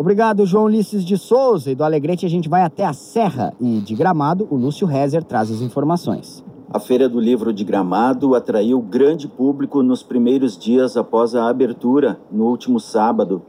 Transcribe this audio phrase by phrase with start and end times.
[0.00, 1.70] Obrigado, João Ulisses de Souza.
[1.70, 3.52] E do Alegrete a gente vai até a Serra.
[3.60, 6.42] E de Gramado, o Lúcio Rezer traz as informações.
[6.72, 12.18] A Feira do Livro de Gramado atraiu grande público nos primeiros dias após a abertura,
[12.32, 13.42] no último sábado.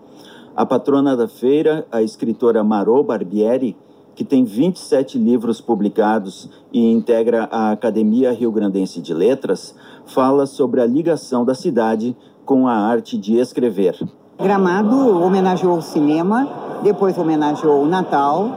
[0.54, 3.78] A patrona da feira, a escritora Marô Barbieri,
[4.14, 9.74] que tem 27 livros publicados e integra a Academia Rio Grandense de Letras,
[10.06, 12.14] fala sobre a ligação da cidade
[12.44, 13.98] com a arte de escrever.
[14.42, 16.48] Gramado homenageou o cinema,
[16.82, 18.50] depois homenageou o Natal,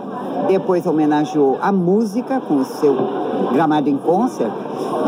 [0.48, 2.96] depois homenageou a música com o seu
[3.52, 4.50] Gramado em Concert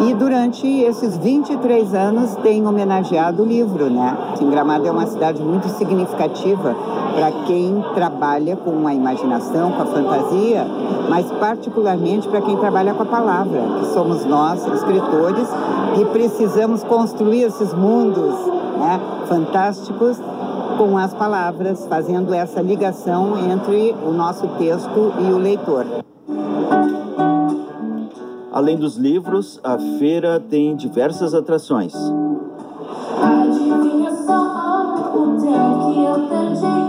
[0.07, 4.15] e durante esses 23 anos tem homenageado o livro, né?
[4.35, 6.77] Assim, Gramado é uma cidade muito significativa
[7.15, 10.67] para quem trabalha com a imaginação, com a fantasia,
[11.09, 15.49] mas particularmente para quem trabalha com a palavra, que somos nós, escritores,
[15.95, 18.35] que precisamos construir esses mundos
[18.79, 20.21] né, fantásticos
[20.77, 25.87] com as palavras, fazendo essa ligação entre o nosso texto e o leitor.
[28.53, 31.95] Além dos livros, a feira tem diversas atrações.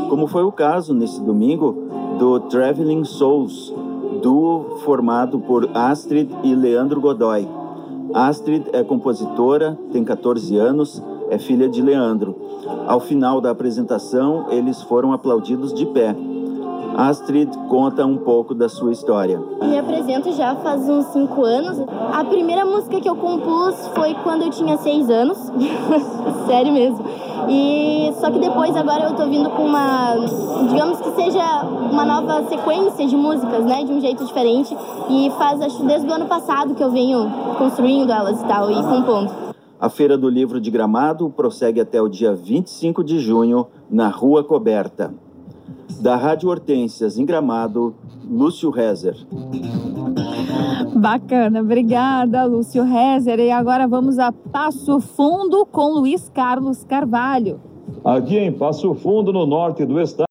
[0.10, 3.74] Como foi o caso nesse domingo do Traveling Souls,
[4.22, 7.48] duo formado por Astrid e Leandro Godoy.
[8.14, 12.36] Astrid é compositora, tem 14 anos, é filha de Leandro.
[12.88, 16.16] Ao final da apresentação, eles foram aplaudidos de pé.
[16.98, 19.40] Astrid conta um pouco da sua história.
[19.62, 21.78] Me apresento já faz uns cinco anos.
[22.12, 25.38] A primeira música que eu compus foi quando eu tinha seis anos.
[26.48, 27.06] Sério mesmo.
[27.50, 30.16] E só que depois agora eu tô vindo com uma,
[30.70, 34.76] digamos que seja uma nova sequência de músicas, né, de um jeito diferente.
[35.08, 38.76] E faz acho desde o ano passado que eu venho construindo elas e tal e
[38.76, 39.47] compondo.
[39.80, 44.44] A Feira do Livro de Gramado prossegue até o dia 25 de junho na Rua
[44.44, 45.14] Coberta.
[46.02, 47.94] Da Rádio Hortências, em Gramado,
[48.28, 49.16] Lúcio Rezer.
[50.96, 53.40] Bacana, obrigada, Lúcio Rezer.
[53.40, 57.60] E agora vamos a Passo Fundo com Luiz Carlos Carvalho.
[58.04, 60.28] Aqui em Passo Fundo, no norte do estado.